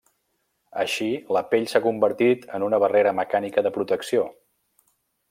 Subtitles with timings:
[0.83, 4.25] Així la pell s'ha convertit en una barrera mecànica de protecció.